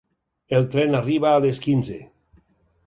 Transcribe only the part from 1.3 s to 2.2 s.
a les quinze.